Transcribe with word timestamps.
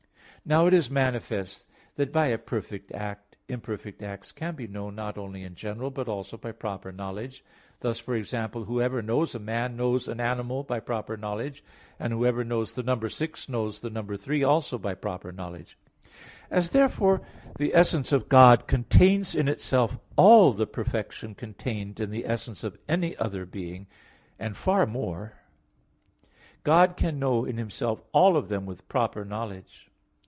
Now 0.43 0.65
it 0.65 0.73
is 0.73 0.89
manifest 0.89 1.69
that 1.97 2.11
by 2.11 2.25
a 2.29 2.37
perfect 2.39 2.91
act 2.93 3.35
imperfect 3.47 4.01
acts 4.01 4.31
can 4.31 4.55
be 4.55 4.65
known 4.65 4.95
not 4.95 5.15
only 5.15 5.43
in 5.43 5.53
general, 5.53 5.91
but 5.91 6.07
also 6.09 6.35
by 6.35 6.51
proper 6.51 6.91
knowledge; 6.91 7.45
thus, 7.81 7.99
for 7.99 8.15
example, 8.15 8.63
whoever 8.65 9.03
knows 9.03 9.35
a 9.35 9.39
man, 9.39 9.77
knows 9.77 10.07
an 10.07 10.19
animal 10.19 10.63
by 10.63 10.79
proper 10.79 11.15
knowledge; 11.15 11.63
and 11.99 12.11
whoever 12.11 12.43
knows 12.43 12.73
the 12.73 12.81
number 12.81 13.07
six, 13.07 13.47
knows 13.47 13.81
the 13.81 13.91
number 13.91 14.17
three 14.17 14.43
also 14.43 14.79
by 14.79 14.95
proper 14.95 15.31
knowledge. 15.31 15.77
As 16.49 16.71
therefore 16.71 17.21
the 17.59 17.75
essence 17.75 18.11
of 18.11 18.27
God 18.27 18.65
contains 18.65 19.35
in 19.35 19.47
itself 19.47 19.99
all 20.15 20.53
the 20.53 20.65
perfection 20.65 21.35
contained 21.35 21.99
in 21.99 22.09
the 22.09 22.25
essence 22.25 22.63
of 22.63 22.79
any 22.89 23.15
other 23.17 23.45
being, 23.45 23.85
and 24.39 24.57
far 24.57 24.87
more, 24.87 25.33
God 26.63 26.97
can 26.97 27.19
know 27.19 27.45
in 27.45 27.57
Himself 27.57 28.01
all 28.11 28.35
of 28.35 28.49
them 28.49 28.65
with 28.65 28.89
proper 28.89 29.23
knowledge. 29.23 29.87